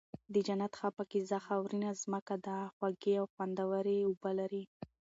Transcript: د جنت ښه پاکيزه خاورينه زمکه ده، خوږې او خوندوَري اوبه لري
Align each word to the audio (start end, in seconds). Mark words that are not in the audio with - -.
د 0.33 0.35
جنت 0.47 0.73
ښه 0.79 0.89
پاکيزه 0.97 1.37
خاورينه 1.45 1.89
زمکه 2.01 2.35
ده، 2.45 2.57
خوږې 2.75 3.13
او 3.21 3.25
خوندوَري 3.33 3.99
اوبه 4.03 4.31
لري 4.39 4.63